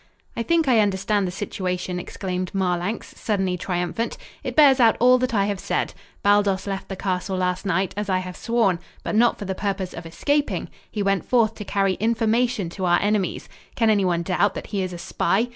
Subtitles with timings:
[0.35, 4.17] "I think I understand the situation," exclaimed Marlanx, suddenly triumphant.
[4.43, 5.93] "It bears out all that I have said.
[6.23, 9.93] Baldos left the castle last night, as I have sworn, but not for the purpose
[9.93, 10.69] of escaping.
[10.89, 13.47] He went forth to carry Information to our enemies.
[13.75, 15.49] Can anyone doubt that he is a spy?